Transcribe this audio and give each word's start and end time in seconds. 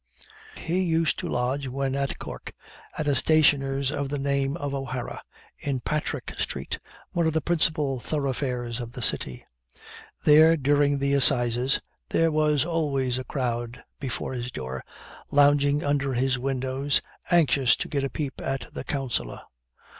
He 0.57 0.81
used 0.81 1.19
to 1.19 1.29
lodge, 1.29 1.67
when 1.67 1.93
at 1.93 2.17
Cork, 2.17 2.53
at 2.97 3.07
a 3.07 3.13
stationer's 3.13 3.91
of 3.91 4.09
the 4.09 4.17
name 4.17 4.57
of 4.57 4.73
O'Hara, 4.73 5.21
in 5.59 5.79
Patrick 5.79 6.33
street, 6.39 6.79
one 7.11 7.27
of 7.27 7.33
the 7.33 7.39
principal 7.39 7.99
thoroughfares 7.99 8.79
of 8.79 8.93
the 8.93 9.03
city. 9.03 9.45
There, 10.23 10.57
during 10.57 10.97
the 10.97 11.13
Assizes, 11.13 11.79
there 12.09 12.31
was 12.31 12.65
always 12.65 13.19
a 13.19 13.23
crowd 13.23 13.83
before 13.99 14.33
his 14.33 14.49
door, 14.51 14.83
lounging 15.29 15.83
under 15.83 16.13
his 16.15 16.39
windows, 16.39 17.03
anxious 17.29 17.75
to 17.75 17.87
get 17.87 18.03
a 18.03 18.09
peep 18.09 18.41
at 18.41 18.73
the 18.73 18.83
Counsellor. 18.83 19.41